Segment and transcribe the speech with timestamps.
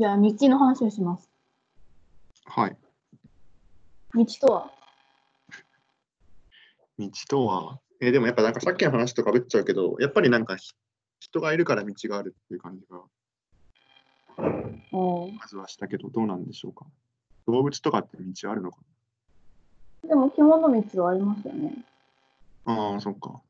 [0.00, 1.28] じゃあ、道の話をします。
[2.46, 2.76] はい。
[4.14, 4.70] 道とは？
[6.98, 10.72] 道とは、えーでもやっぱなんかさっきの話とかぶっちゃうけど、やっぱりなんかひ
[11.18, 13.02] 人がいるから道があるっていう感じが
[14.38, 16.86] まずはしたけど、どうなんでしょうか？
[17.46, 18.78] 動物とかって道あるのか
[20.08, 21.74] でも、獣道はありますよね。
[22.64, 23.42] なああ、そっか。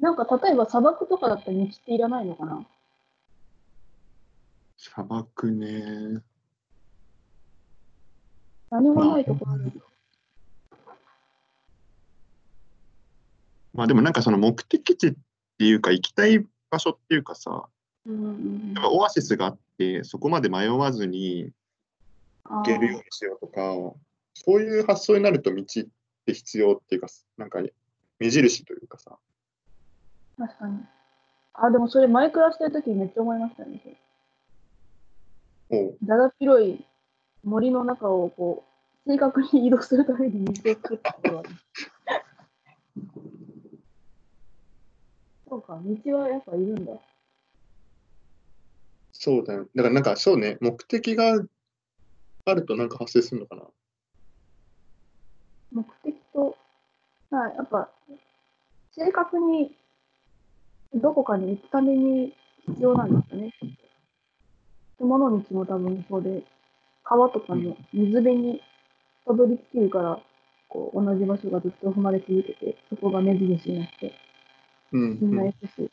[0.00, 2.66] なんか、例えば砂漠とかだったら道っていらないのかな？
[4.82, 6.22] 砂漠ね。
[8.70, 9.72] 何もないところに。
[13.74, 15.12] まあでもなんかその目的地っ
[15.58, 17.68] ていうか行きたい場所っていうかさ、
[18.06, 21.50] うんうんやっぱオアシスがあって、そこまで迷わずに
[22.44, 23.60] あ行けるようにしようとか、
[24.32, 25.64] そういう発想になると道っ
[26.24, 27.60] て必要っていうか、なんか
[28.18, 29.18] 目印というかさ。
[30.38, 30.78] ー確かに。
[31.52, 34.00] あ、でもそれ前暮らしてる時にめっちゃ思いましたね。
[36.02, 36.84] だだっ広い
[37.44, 38.64] 森の中をこ
[39.06, 41.48] う、正確に移動するために道を作ったことがある。
[45.48, 46.92] そうか、道はやっぱいるんだ。
[49.12, 49.68] そうだよ。
[49.74, 51.40] だからなんかそうね、目的が
[52.46, 53.62] あるとなんか発生するのかな。
[55.72, 56.56] 目的と、
[57.30, 57.88] はい、やっぱ、
[58.92, 59.76] 正確に
[60.94, 62.34] どこかに行くために
[62.66, 63.54] 必要なんですよね。
[65.00, 66.42] 獣道も多分そうで、
[67.04, 68.60] 川とかの水辺に
[69.26, 70.20] たどり着けるから、
[70.68, 74.14] こう同じ場所がずっと踏まれ続けて、そこが目印になって、
[74.92, 75.90] うん、みんな行くし。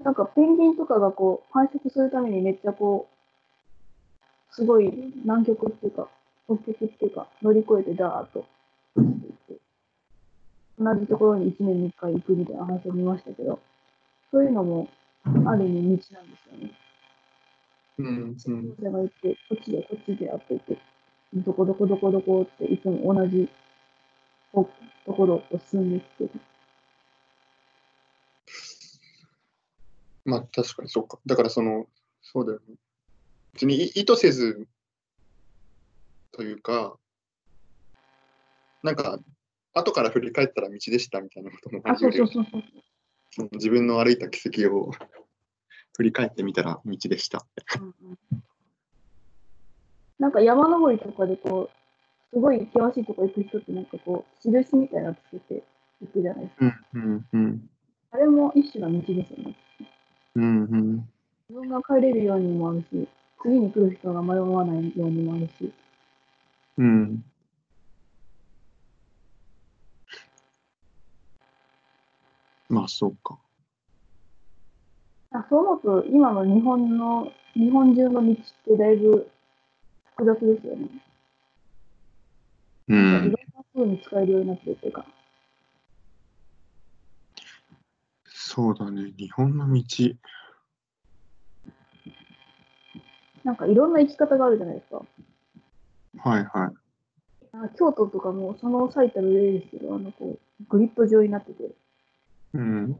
[0.00, 6.08] なんかペンギンとかがこう繁殖するためにめっちゃこう、すごい南極っていうか、
[6.46, 8.44] 北極っていうか、乗り越えてダーッと
[8.94, 9.62] 走っていって、
[10.78, 13.58] 同じところに1年に1回行くみたいな話を見ましたけど、
[14.30, 14.88] そういうのも
[15.24, 16.83] ある意味道なんですよね。
[17.98, 18.36] うん、うん。
[18.76, 20.78] それが行って、こっちでこっちでやってて、
[21.34, 23.48] どこどこどこどこっていつも同じ
[24.52, 26.30] ところを進んできてる。
[30.24, 31.18] まあ確かにそうか。
[31.26, 31.86] だからその、
[32.22, 32.74] そうだよね。
[33.52, 34.66] 別に意意図せず
[36.32, 36.96] というか、
[38.82, 39.18] なんか、
[39.72, 42.62] 後から振り返ったら道でしたみたいなこともあるよそうそうそう。
[43.30, 44.92] その自分の歩いた軌跡を
[45.96, 47.44] 振り返ってみたら道でした。
[47.80, 48.44] うんうん
[50.18, 51.68] なんか山登りとかでこ
[52.32, 55.62] う、すごい険しいとこ行く人ってなんかこう、印みたいなのつけて
[56.00, 56.82] 行くじゃないですか。
[56.94, 57.70] うん、うん、うん。
[58.12, 59.56] あれも一種の道ですよね。
[60.36, 61.08] うん、うん。
[61.50, 63.08] 自分が帰れるようにもあるし、
[63.42, 65.72] 次に来る人が迷わないようにもあるし。
[66.78, 67.24] うん。
[72.68, 73.38] まあそうか。
[75.34, 79.28] あそう思うと、今の日本の、日本中の道ってだいぶ
[80.16, 80.88] 複雑ですよね。
[82.86, 83.32] ういろんん。
[83.32, 83.38] な
[83.74, 85.04] 風に使えるようになってるっていうか。
[88.26, 89.12] そうだね。
[89.18, 89.82] 日本の道。
[93.42, 95.04] なんかいろんな生き方があるじゃないですか。
[96.18, 96.74] はいはい。
[97.54, 101.74] あ京都とかもその最たる例ですけど、あのこうグリッド状になってて、
[102.52, 102.96] うん。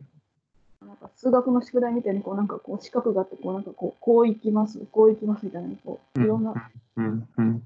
[1.04, 7.28] か数学の宿題みたいにこうなんかこう四角があって、こうなんかこう、こう行きます、こう行きますみたいな、こういろんなうん。
[7.36, 7.62] うん。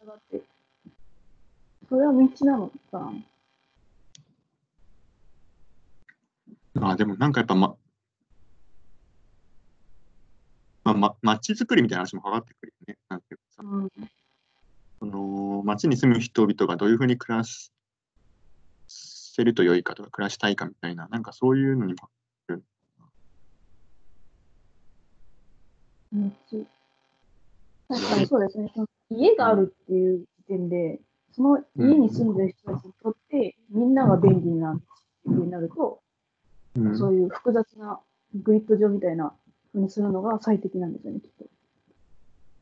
[0.00, 0.42] 方があって、
[1.88, 3.12] それは道なのかな。
[6.90, 7.76] あ、でもなんかやっぱま、
[10.84, 12.98] まあ、ま、街づくりみたいな話もかかってくるよね。
[13.08, 13.88] なんていうかさ、うん、
[14.98, 17.44] その街に住む人々がどういうふうに暮ら
[18.88, 22.08] せると良いかとか、暮らしたいかみたいな、なんかそういうのにも、
[26.12, 26.64] 道。
[27.88, 28.70] 確かにそうですね。
[28.74, 31.00] その家があるっていう時点で、
[31.32, 34.80] その家に住んでる人たちにとって、みんなが便利なっ
[35.22, 36.00] ていうふうになると、
[36.76, 38.00] うん、そういう複雑な
[38.34, 39.34] グリッド状みたいな
[39.72, 41.44] ふうにするのが最適なんですよね、きっと。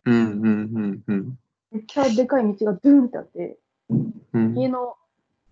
[0.06, 1.38] うんうんうんうん
[1.72, 3.58] めっちゃでかい道がドゥーンってあって、
[4.32, 4.96] うん家の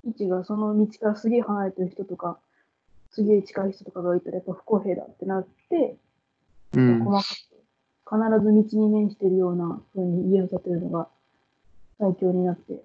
[0.04, 2.38] 位置がその道からすげえ離れてる人とか、
[3.10, 5.96] すげえ近い人とかがいたらやっぱ不公平だってなって、
[6.72, 7.47] うん細かく、
[8.10, 11.08] 必ず道に面してるような風に家を建てるのが
[11.98, 12.82] 最強になって、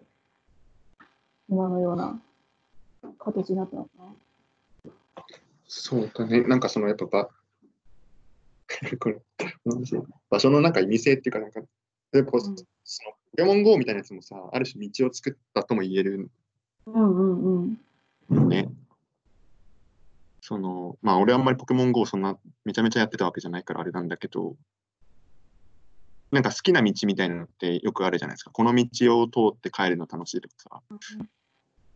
[1.49, 2.19] 今のような
[3.19, 4.05] 形になったのかな。
[5.67, 6.41] そうだね。
[6.41, 7.29] なんかそのやっぱ
[10.29, 11.61] 場所のなんか意味性っていうか、なんか、
[12.11, 12.55] 例えばその
[13.31, 16.29] ポケモン GO みたいなやつもさ、ある種道を作ったとも言える
[16.85, 17.63] うんうん
[18.29, 18.35] うん。
[18.35, 18.69] よね。
[20.41, 24.55] その、まあ俺あんまりポケモン GO そんなめちゃめちゃやってたわけじゃないからあれなんだけど、
[26.33, 28.49] なんか好きな道みたいなのってよくあるじゃないですか。
[28.49, 30.81] この道を通って帰るの楽しいとかさ。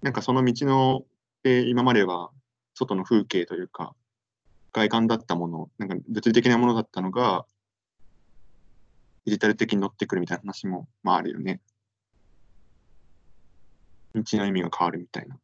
[0.03, 1.05] なんかその道の、
[1.41, 2.29] で今までは
[2.75, 3.95] 外の風景というか、
[4.73, 7.47] 外観だったもの、なんか物理的なものだったのが、
[9.25, 11.59] デジタル的に乗ってくるみたいな話も、まああるよね。
[14.13, 15.39] 道の意味が変わるみたいな。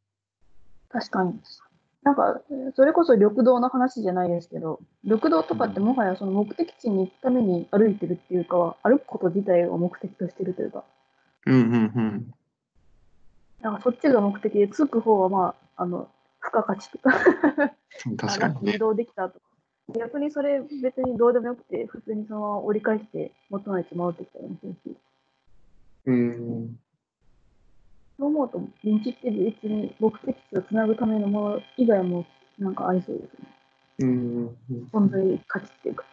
[0.90, 1.34] 確かに。
[2.03, 2.41] なんか、
[2.75, 10.83] それこそ緑道の話じゃないですけど、緑道とかってもはやその目的地に行くために歩いてるっていうかは、歩くこと自体を目的としてるというか、
[11.45, 11.67] うんうんう
[12.01, 12.33] ん。
[13.61, 16.09] なんかそっちが目的で、着く方はまあ、あの、
[16.41, 17.11] 付加価値とか、
[18.17, 18.79] 確かにね移。
[18.79, 19.45] 動できたとか。
[19.97, 24.97] 逆にそれ別にどうでもよくて、普通にそのまま折り返して元の位置戻ってきたりもするし、
[26.06, 26.79] うん。
[28.44, 32.25] そう思うと、道って別に目的地をつなぐためのもの以外も
[32.60, 33.48] なんかありそうですね。
[34.00, 34.57] うん。
[34.92, 36.06] 存在価値っていうか。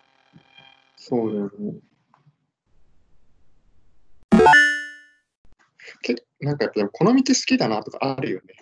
[0.96, 1.74] そうだよね。
[6.02, 8.54] けなんかやっぱこの道好きだなとかあるよね。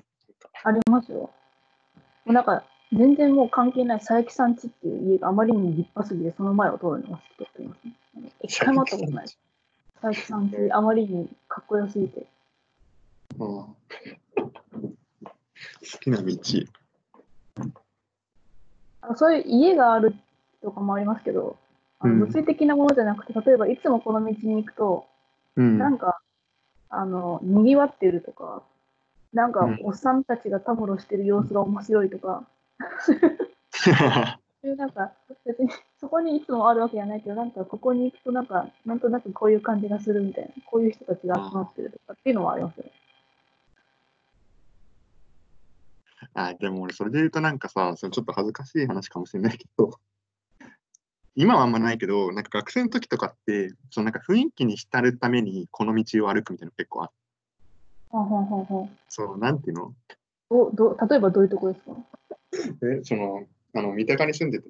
[0.65, 1.19] ありますよ。
[1.19, 1.31] も
[2.27, 8.33] うなんか、全然もう関係ない佐伯さん家っていう家があまりに立派すぎて、その前を通るのが好きとかありますね。
[8.43, 9.27] 一回も会ったことない。
[10.01, 12.27] 佐伯さんってあまりにかっこよすぎて。
[13.39, 13.47] うん。
[13.47, 13.77] 好
[16.01, 16.37] きな道。
[19.01, 20.15] あのそういう家がある
[20.63, 21.57] とかもありますけど、
[22.01, 22.21] あのうん。
[22.21, 25.07] 物理的なものじゃなくて、例えばいつもこの道に行くと、
[25.57, 25.79] うん。
[25.79, 26.21] なんか、
[26.91, 28.63] あの、賑わってるとか、
[29.33, 32.45] なんかうん、おっさんたちがたむろしてる様子が面白いとか、
[33.05, 35.13] そういうなんか、
[35.45, 35.69] 別に
[36.01, 42.93] そこにいつもあるわけじゃないけど、なんかここに行くとなんか、なんとなくこういう感じがするみたいな、こういう人たちが集まってるとかっていうのはありますよね。
[46.35, 49.99] あ、でも俺それで言うとなんかさ、それちょっと恥ずかしい話かもしれないけど、
[51.35, 57.15] 今はあんまないけど、なんか学生の時とかって、そのなんか雰囲気に浸るためにこの道を歩くみたいなの結構あって、
[58.11, 59.95] ほんほんほんほんそう、なんていうの？
[60.51, 61.97] どうどう例えばどういうとこですか？
[62.87, 64.61] え、その、あの、三鷹に住んで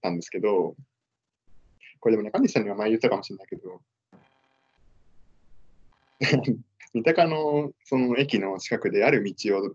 [0.00, 0.76] たんですけど、
[2.00, 3.80] これでも中西さんには前言ったかもしれないけど、
[6.94, 9.74] 三鷹のその駅の近くである道を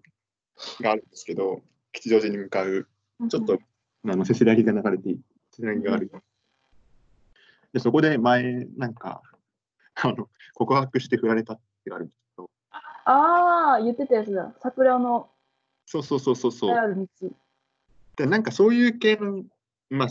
[0.81, 1.61] があるんですけど、
[1.91, 2.88] 吉祥寺に向かう、
[3.29, 3.59] ちょっと、
[4.05, 5.19] あの、せせらぎが流れてい
[5.51, 6.11] せせらぎがある。
[7.73, 9.21] で、そこで前、なんか、
[9.95, 12.50] あの、告白して振られたってあるんですけど、
[13.05, 14.53] ああ、言ってたやつだ。
[14.61, 15.29] 桜の
[15.85, 16.71] そうそうそうそうそう。
[16.71, 17.29] ある道。
[18.15, 19.44] で、なんかそういう系の、
[19.89, 20.07] まあ、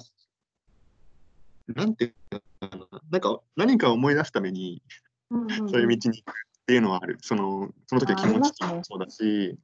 [1.68, 2.14] なんていう
[2.60, 4.82] のかな、なんか何かを思い出すために、
[5.30, 7.18] うんうんうんそういう道に行くっていうのはある。
[7.22, 9.58] その、その時の気持ちもそうだし、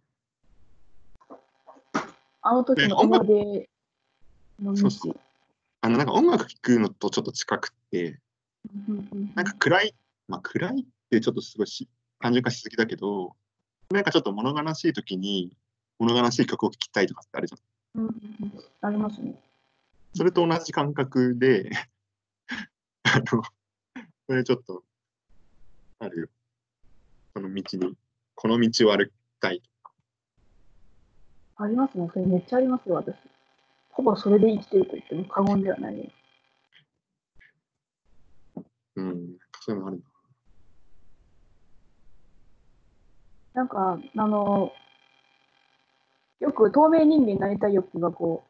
[2.43, 3.69] あの時の思い出
[4.63, 4.77] の道。
[4.77, 5.17] そうそ
[5.81, 8.19] あの、なんか音楽聴くのとちょっと近くって、
[9.35, 9.95] なんか暗い、
[10.27, 11.89] まあ暗いってちょっとすごいし
[12.21, 13.35] 単純化しすぎだけど、
[13.91, 15.51] なんかちょっと物悲しい時に
[15.99, 18.03] 物悲しい曲を聴きたいとかってあるじゃん。
[18.03, 18.13] うんうん
[18.43, 19.35] うんありますね。
[20.15, 21.71] それと同じ感覚で、
[23.05, 23.43] あの、
[24.27, 24.85] それちょっと、
[25.99, 26.29] あるよ。
[27.35, 27.97] この道に、
[28.35, 29.63] この道を歩きたい。
[31.61, 32.09] ありますね。
[32.13, 33.17] それめっちゃありますよ、私。
[33.91, 36.13] ほぼそれで生きてると言っても過言ではない。
[38.97, 40.03] うん、そういうのある
[43.55, 44.73] なんか、あの、
[46.39, 48.45] よく透明人間になりたい欲がこ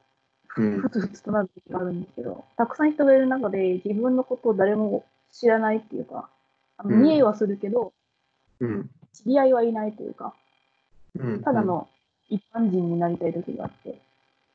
[0.58, 0.64] な。
[0.64, 6.28] うう、んふつふつとなる時があるんですけど、たくさん人がいる中で自分のことを誰も知らないっていうか、
[6.76, 7.94] あのうん見えはするけど、
[8.60, 8.90] うん。
[9.14, 10.34] 知り合いはいないというか、
[11.18, 11.42] うん。
[11.42, 11.88] ただの
[12.28, 13.98] 一般人になりたい時があって、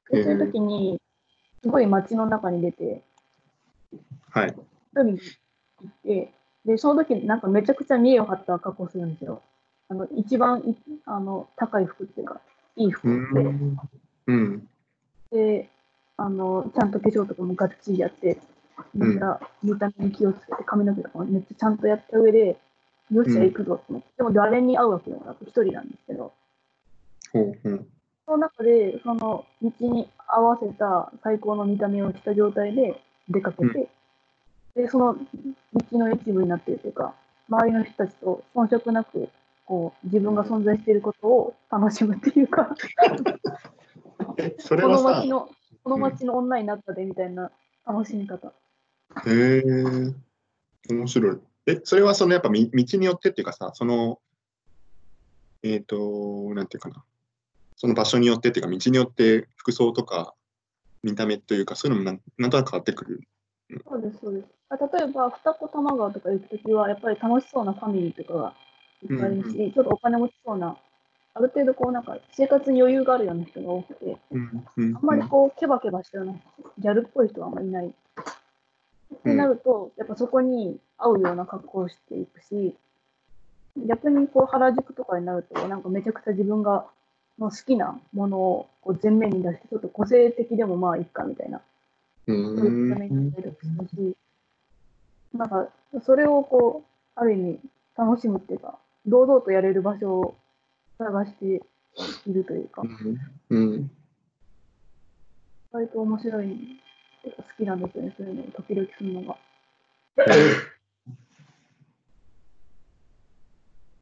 [0.10, 1.00] でそういう時に、
[1.62, 3.02] すごい街の中に出て、
[4.30, 4.48] はい。
[4.48, 4.56] 一
[4.96, 6.34] 人に行って、
[6.66, 9.42] で、その時なんかめちゃくちゃ見栄を張った格好するんですよ。
[9.90, 10.76] あの、一番い
[11.06, 12.42] あの高い服っていうか、
[12.76, 13.78] いい服うを着て、ん。
[14.28, 14.70] うん。
[15.32, 15.70] で、
[16.18, 18.38] あの、ちゃんと化粧とかもがっちりやって、
[18.94, 22.58] めっちゃ見た目に気をつけて、髪の毛とかもめっちゃちゃんとやった上で、
[23.12, 26.03] よっしゃ、行くぞって思って、でも誰に会うわけでもなく、一人なんです
[27.34, 27.88] ほうほう。
[28.26, 33.90] その中で、その道に合わせた最高の見た目をした状態で出かけて、
[34.76, 35.16] で、その
[35.74, 37.14] 道の一部になっているというか、
[37.50, 39.30] 周りの人たちと遜色なく、
[39.66, 42.74] こう、自分が存在していることを楽しむっていうか、
[44.38, 45.50] え、 それこはさ、の街の、
[45.84, 47.52] この街の女になったでみたいな
[47.86, 48.54] 楽しみ方。
[49.28, 49.64] へえ、
[50.90, 51.40] 面白い。
[51.66, 54.20] え、それはそのやっぱみ道によってっていうかさ、その、
[55.62, 57.04] えっ、と、なんていうかな。
[57.76, 60.34] その場所によってっていうか、道によって服装とか
[61.04, 63.22] 見た目というか、そういうのもなんなんとなく変わってくる。
[63.88, 64.48] そうです、そうです。
[64.70, 68.54] あ例えば、二子玉川とか行くときは、やっぱり楽しそうなファミリーとかが
[69.04, 70.78] いっぱいいるし、ちょっとお金持ちそうな、
[71.36, 76.34] ある程度こうなんか生活に余裕があるような人が多くて、うんうんあんまりこう、ケバケバしたような、
[76.78, 77.88] ギャルっぽい人はあんまりいない。
[77.88, 82.76] ってなると、やっぱそこに合うような格好をしていくし、
[83.88, 86.86] 逆にこう原宿とかになると、なんかめちゃくちゃ自分が
[87.40, 91.62] の好きなものをこう前面に出して、ちょっと個性的でもまあいいかみたいな、
[92.28, 93.58] うそういうためにる
[93.90, 94.16] し、
[95.34, 95.68] なんか
[96.06, 97.60] それをこう、ある意味
[97.98, 100.36] 楽しむっていうか、堂々とやれる場所を
[100.98, 101.46] 探して
[102.28, 102.84] いるというか、
[103.50, 103.92] うん。
[105.72, 106.58] 割と面白いっ
[107.24, 109.38] ていうか好きなんですよね、そういうのを時々するのが。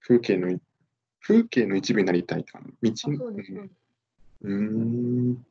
[0.02, 0.60] 風景のい
[1.22, 2.66] 風景の一部になりたいかな。
[2.82, 3.62] 道あそうです、そ
[4.44, 5.46] うん。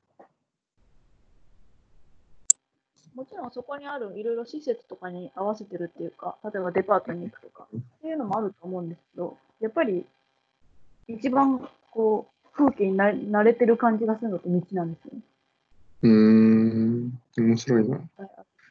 [3.15, 10.07] もちろんそこにあるいろいろ施設とかに合わせてるっていうか、例えばデパートに行くとか、っていうのもあると思うんですけど、やっぱり
[11.09, 15.21] 一番こう風景にな慣れてる感じがするのって道なんですよね。
[16.03, 17.21] うーん。
[17.37, 18.00] 面白いな。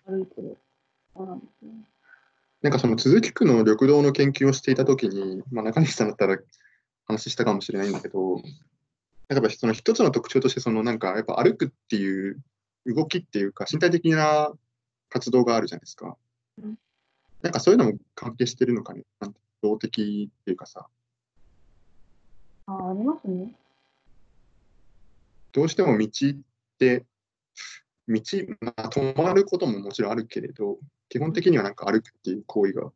[0.05, 0.57] 歩いてる。
[1.15, 1.71] そうなんですね。
[2.61, 6.37] なんかその鈴木区の緑道の研究をしていたときに、まあ、中西さんだったら
[7.09, 8.49] 話したかもしれないんだけど、なんか
[9.29, 12.41] やっぱその一つの特徴として、そのなんかやっぱ歩くっていう
[12.85, 14.53] 動きっていうか、身体的な
[15.09, 16.15] 活動があるじゃないですか
[16.61, 16.77] うん。
[17.41, 19.03] なんかそういうのも関係してるのかね？
[19.19, 20.87] なんて動的っていうかさ、
[22.67, 23.55] ああ、ありますね。
[25.51, 26.09] どうしても道っ
[26.77, 27.05] て、
[28.07, 28.21] 道、
[28.61, 30.77] まあ、止まることももちろんあるけれど、
[31.09, 32.91] 基本的にはなんか歩くっていう行為が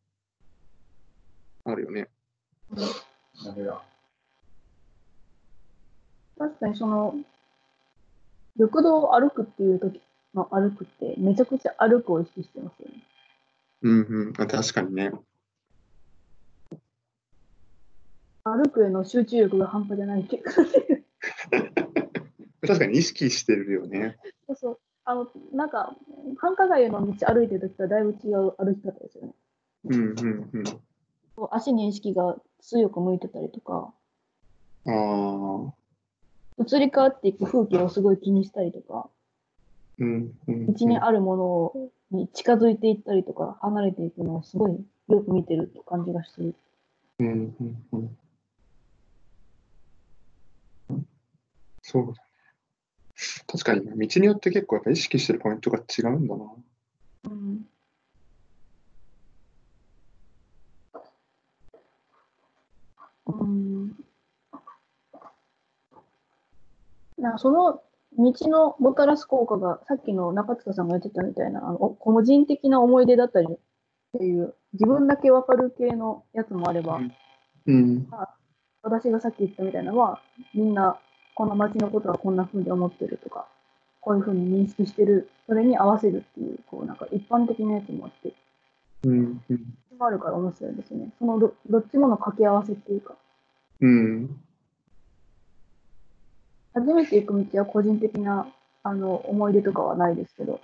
[1.66, 2.10] あるよね。
[6.44, 7.16] 確かにその、
[8.58, 10.02] 緑道を歩くっていう時
[10.36, 12.96] の歩くって、めちゃくちゃ歩くを意識してますよね。
[13.84, 14.34] うんうん。
[14.38, 15.14] あ確かにね。
[18.44, 20.52] 歩くへの集中力が半端じゃないっていうか、
[22.68, 24.18] 確かに意識してるよね。
[24.48, 24.80] そうそう。
[25.06, 25.96] あの、なんか、
[26.38, 29.34] 繁華街の道歩いてる時とはだいぶ違う歩き方ですよね。
[29.86, 30.18] うんうん
[30.52, 30.64] うん。
[31.52, 33.94] 足に意識が強く向いてたりとか、
[34.86, 35.74] ああ。
[36.60, 39.10] 移り変わっていく風景をすごい気にしたりとか、
[40.00, 41.72] うんうん道にあるも
[42.12, 46.56] のに近づいていったりとか、離れていくのをすごいよく見てるって感じがしてる。
[47.20, 47.28] うん
[47.60, 48.18] うんうん
[51.82, 52.18] そうだね。
[53.48, 56.46] 確かにね、道によって結構やっぱ意識してるポイントが違うんだな。
[57.26, 57.68] うん。
[63.28, 63.63] うん。
[67.24, 67.82] なその
[68.18, 73.58] 道のもたらす効果が、さっきの中塚さんが言ってたみたいな、あのお個人的な思い出だったりっ
[74.18, 77.00] ていう、自分だけわかる系のやつもあれば、
[77.66, 78.08] うん。
[78.84, 80.22] 私がさっき言ったみたいなのは、
[80.54, 81.00] みんな
[81.36, 83.48] この街のことはこんな風に思ってるとか、
[84.02, 88.34] こういう風に認識してる、それに合わせるっていう、こうなんか一般的なやつもあって、
[89.06, 89.42] うん。
[89.50, 89.74] うん。
[89.98, 91.10] もあるから面白いですね。
[91.18, 93.16] そのどどっちもの掛け合わせっていうか、
[93.82, 94.40] うん
[96.74, 98.48] 初めて行く道は個人的な
[98.84, 100.60] あの思い出とかはないですけど、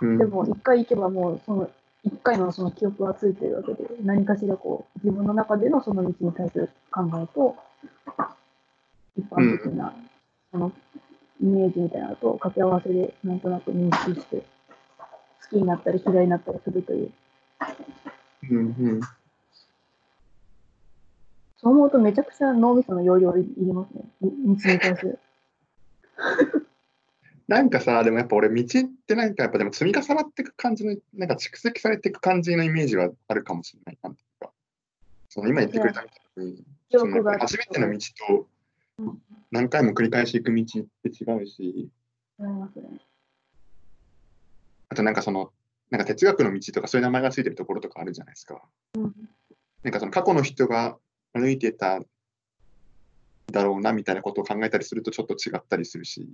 [0.00, 0.18] うん。
[0.18, 1.70] でも一回行けばもうその
[2.04, 7.56] 一回のその記憶はついてるわけで、何かしらこう自分の中でのその道に対する考えと、
[9.16, 9.94] 一般的な
[10.50, 10.72] その
[11.40, 14.44] イメージみたいなのと掛け合わせでなんとなく認識して、好
[15.50, 17.12] きになったり嫌いになったりするという。
[18.50, 18.60] うんう
[18.94, 19.00] ん
[21.62, 24.02] そう思うとめちゃくちゃ脳みその容量いいりますね。
[24.22, 25.18] い道に対する。
[27.46, 33.98] なんかさ、でもやっぱ俺、道ってなんかやっぱでも積み重なっていく感じの、なんか蓄積されていく感じのイメージはあるかもしれない。
[34.02, 34.50] なんていうか。
[35.28, 36.64] その今言ってくれたみたいに、
[37.38, 38.48] 初めての道と
[38.98, 41.90] うん何回も繰り返し行く道って違うし。
[44.88, 45.52] あとなんかその、
[45.90, 48.62] なんか哲学の道とかそういう名前がついてるところとかあるじゃないですか。
[48.94, 49.14] うん
[49.82, 50.96] なんかその過去の人が
[51.32, 52.00] 歩いてた
[53.50, 56.28] だろうなみたいなことを考えたりするとちょっと違ったりするし、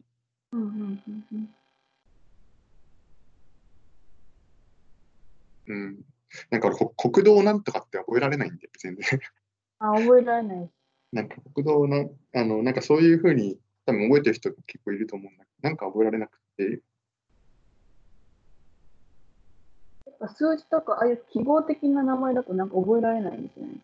[0.52, 1.48] うんうんうんうん
[5.68, 6.04] うん。
[6.50, 9.20] なんか俺、こ国道なんとかって覚えられないんで、全然。
[9.78, 10.70] あ、覚えられない。
[11.12, 16.82] なんか国道な、あの、なんかそういうふうに多分覚えてる人結構いると思うんだけど、なんか覚えられなくて、
[20.06, 23.80] やっぱ数字とか、ああいう記号的な名前だとなんか覚えられないんですよね。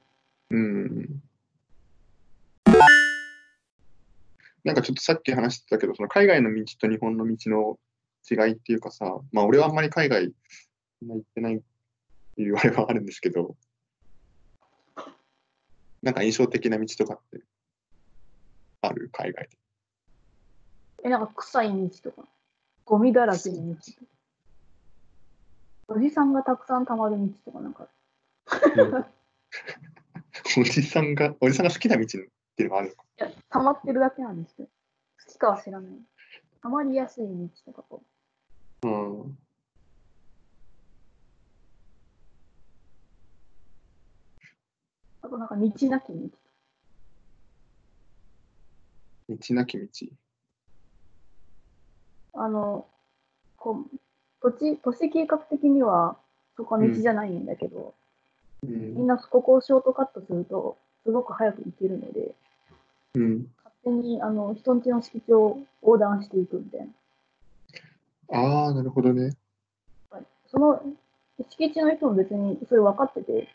[0.54, 1.23] うん。
[4.62, 7.78] なんかちょっとさっき話してたけど、その海外の道と日本の道の
[8.30, 10.32] 違いっていうかさ、まあ俺はあんまり海外
[11.02, 11.61] 行ってないっ
[12.37, 13.56] ていうあれはあるんですけど、
[16.02, 17.40] なんか印象的な道とかって
[18.80, 19.11] ある？
[19.12, 19.58] 海外で。
[21.04, 22.28] え、なんか臭い道とか、
[22.84, 24.06] ゴミだらけの道とか、
[25.88, 27.88] おじさんがたくさん溜まる道とか、なんか、
[30.56, 33.04] おじさんが、おじさんが好きな道っていうのがあるのか？
[33.20, 34.68] いや、溜まってるだけなんですよ。
[35.26, 35.92] 好きかは知らない。
[36.62, 38.02] 溜まりやすい道とかこ
[38.82, 39.20] うん。
[39.23, 39.34] う、
[45.23, 46.30] あとなんか道なき道。
[49.28, 49.88] 道なき道。
[52.34, 52.87] あの、
[53.56, 53.96] こう、
[54.40, 56.18] 土地、都市計画的には、
[56.56, 57.94] そこは道じゃないんだけど、
[58.64, 62.35] うんみんなここをショートカットすると、すごく早く行けるので、
[63.14, 63.47] うん。
[63.64, 66.88] 勝手にあの人んちの敷地を横断していくみたい
[68.30, 68.38] な。
[68.38, 69.33] ああ、なるほどね。
[70.50, 70.83] その
[71.50, 73.49] 敷地の人も別にそれ分かってて、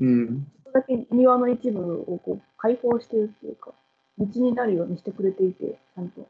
[0.00, 0.46] うん。
[0.64, 3.72] それだけ庭の一部をこう開放してるっていうか、
[4.18, 6.20] 道になるようにしてくれていて、ちゃんと。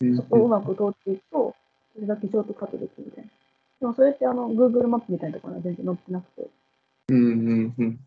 [0.00, 1.54] うんそこをうまく通っていくと、
[1.94, 3.30] それだけショートカットできるみたいな。
[3.80, 6.48] でもそれってあの Google マップみたいなところには全然載ってなくて、
[7.08, 8.00] うんうんうん。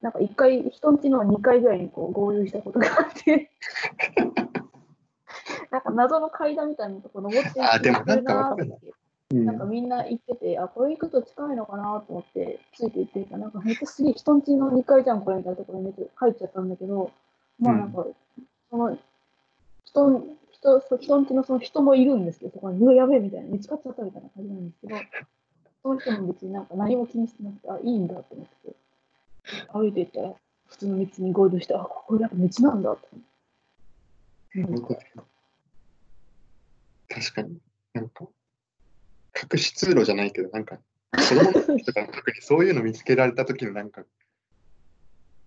[0.00, 3.50] なんか一回、人んちの2階ぐらいにこう合流したことがあって、
[5.70, 8.76] なんか謎の階段みたいなとこ登っていあでもなんかわかるな。
[8.76, 8.94] って
[9.32, 9.44] うん。
[9.44, 17.12] なんかみんな行ってて、あ、これ行くと近いのかなと思って、ついて行ってみたら、なんかめっちゃすげえ人んちの2階じゃん、これみたいなところにめっちゃ入っちゃったんだけど、
[17.58, 18.06] まあなんか、
[18.70, 18.98] その、
[19.84, 24.96] 人、人、そう人んちのその人もいるんですけど、そこに、うわ、やべえみたいな、見つかっちゃったみたいな感じなんですけど、
[25.82, 28.76] その人も別になんか何も気にしてなくて、あ、いいんだって思って、
[29.72, 30.34] 歩いていったら、
[30.66, 33.08] 普通の道に合流して、あ、ここやっぱ道なんだって
[34.56, 34.96] 思って。
[37.08, 37.58] 確かに。
[37.94, 38.26] なんか、
[39.52, 40.78] 隠し通路じゃないけど、なんか、
[41.12, 44.04] 子供の時とか特にそういうの見つけられた時のなんか、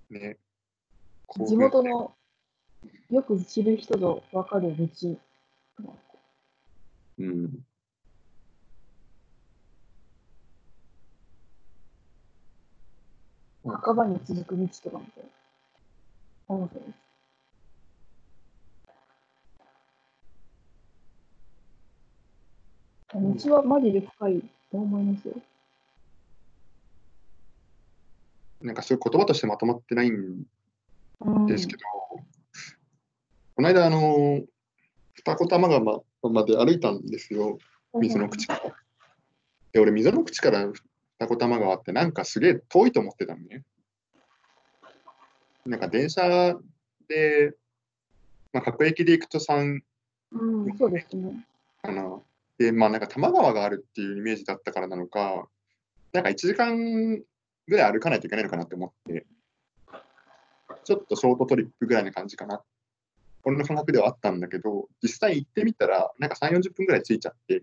[0.10, 0.38] ね、
[1.46, 2.14] 地元の
[3.10, 4.88] よく知る人ぞ分かる道。
[7.20, 7.66] うん。
[13.66, 16.56] 墓場に続く道とかみたいな。
[16.56, 16.86] 面白い
[23.34, 23.48] です。
[23.48, 25.36] 道はマジで深いと思いますよ。
[28.62, 30.44] なんかそういう言葉としてまとまってないん
[31.22, 31.82] うんですけど、
[33.56, 34.42] この間、あの、
[35.14, 37.58] 二子玉川まで歩いたんですよ、
[38.00, 38.76] 水の口から。
[39.74, 40.66] で、俺、溝の口から
[41.24, 43.64] 二子玉川ってなんかすげえ遠いと思ってたのね。
[45.66, 46.58] なんか電車
[47.08, 47.54] で、
[48.52, 49.80] まあ、各駅で行くと3
[50.34, 51.46] うん、そうですね。
[51.82, 52.20] かな。
[52.58, 55.48] で、まあなんか多摩川があるっていうイメージだったからなのか、
[56.12, 57.24] なんか1時間
[57.68, 59.26] ぐらい歩かないといけないのかなって思って、
[60.84, 62.62] ちょっとショートトリップぐらいな感じかな。
[63.46, 67.62] 俺の感覚ではあったんだけど、実際行ってみたら、なんか3、40分ぐらい着いちゃって、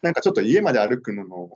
[0.00, 1.50] なんかちょっと家まで歩くのの、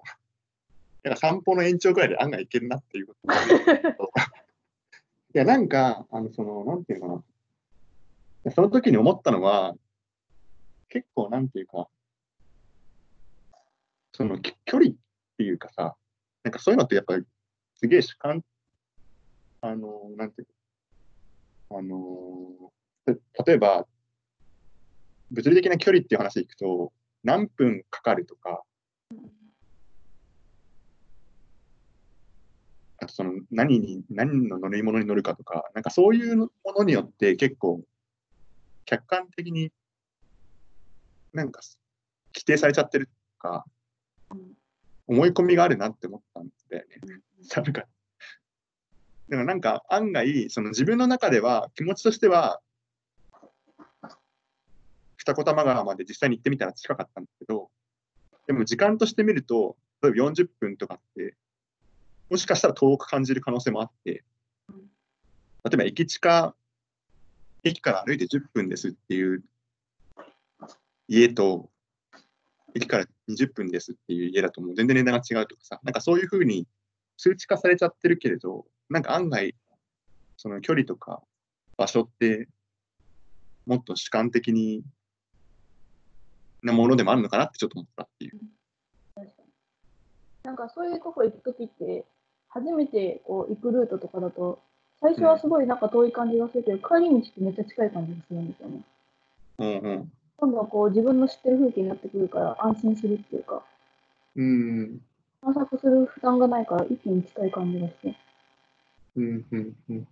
[1.06, 3.30] なんか散歩の延長ぐらいで案外行けるなっていうこと
[5.34, 7.24] いや、なんか、あの、その、なんていうのか
[8.44, 8.50] な。
[8.50, 9.76] その時に思ったのは、
[10.88, 11.88] 結構、なんていうか、
[14.14, 14.94] そのき距離っ
[15.36, 15.96] ていうかさ、
[16.42, 17.24] なんかそういうのってやっぱり
[17.76, 18.44] すげえ主観、
[19.60, 20.48] あの、なんていう
[21.70, 22.72] のあの、
[23.34, 23.86] た例えば、
[25.30, 26.92] 物理的な距離っていう話でいくと、
[27.22, 28.64] 何分かかるとか、
[33.06, 37.80] あとその何に、何の乗り物に乗るかとか、なんかそういうものによって結構
[38.84, 39.70] 客観的に
[41.32, 41.60] なんか
[42.34, 43.64] 規定されちゃってるとか、
[45.06, 47.20] 思い込みがあるなって思ったんだよね。
[47.54, 47.84] なんか、
[49.28, 52.60] でもなんか案外、その自分の中では気持ちとしては、
[55.16, 57.70] 二子玉川まで実際に行ってみたら近かったんだけど、
[58.48, 61.36] でも時間として見ると、例えば40分とかって、
[62.28, 64.24] もしかしたら遠く感じる可能性もあって、
[65.64, 66.54] 例えば駅近、
[67.62, 69.44] 駅から歩いて10分ですっていう
[71.08, 71.70] 家と、
[72.74, 76.66] 駅から20分ですっていう家だともう全然値段が違うとかさ、なんかそういうふうに
[77.16, 79.54] 数値化されちゃってるけれど、なんか案外、
[80.36, 81.22] その距離とか
[81.76, 82.48] 場所って、
[83.66, 84.84] もっと主観的に
[86.62, 88.40] なものでもあるのかなってちょっと思ったっていう。
[90.44, 92.04] なんかそういうとこ行くときって、
[92.56, 94.58] 初めてこう行くルートとかだと、
[95.00, 98.80] 最初はすごいなんか遠い感じがするけど、帰り道ってめっちゃ近い感じがするんですよね。
[99.58, 100.12] うんうん。
[100.38, 103.62] 今度はこう自分の知ってる風景になってくるから安心するっていうか、
[104.36, 105.00] うん。
[105.42, 108.16] 探索する負担がないから一気に近い感じがして。
[109.16, 110.08] うんうんうん。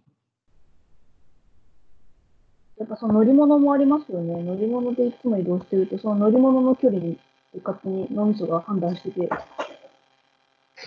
[2.79, 4.43] やっぱその乗り物もありますよね。
[4.43, 7.19] 乗り物でいつも移動してると、その乗り物の距離に
[7.63, 9.31] 勝手に脳みそが判断してて、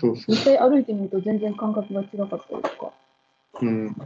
[0.00, 0.36] そうそう実。
[0.44, 2.92] 際歩いてみると全然感覚が違かったりとか。
[3.60, 3.96] うん。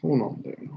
[0.00, 0.70] そうなんだよな。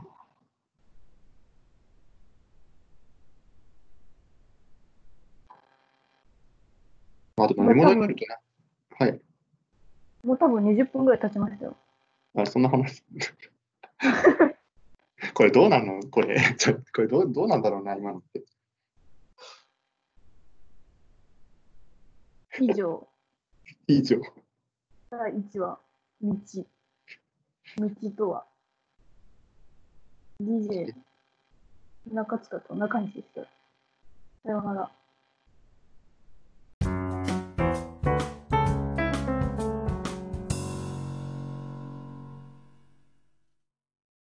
[7.38, 8.38] まあでも乗り物になるとね。
[8.98, 9.22] はい。
[10.24, 11.78] もう多分20分ぐらい経ちましたよ。
[12.36, 13.04] あ、そんな話。
[15.34, 16.02] これどうなんの？
[16.10, 16.38] これ。
[16.96, 18.44] これどうどうなんだろうな、今のって。
[22.62, 23.08] 以上、
[23.88, 24.20] 以上。
[25.10, 25.80] 第1話、
[26.22, 26.36] 道。
[27.78, 28.46] 道とは。
[30.42, 30.94] DJ、
[32.12, 33.42] 中塚と中西でした。
[34.44, 34.99] さようなら。